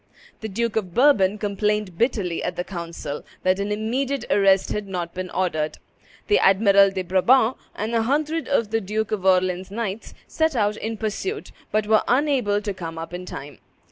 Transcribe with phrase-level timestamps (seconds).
[0.39, 5.13] The Duke of Bourbon complained bitterly at the council that an immediate arrest had not
[5.13, 5.77] been ordered.
[6.25, 10.75] The Admiral de Brabant, and a hundred of the Duke of Orleans' knights, set out
[10.77, 13.59] in pursuit, but were unable to come up in time.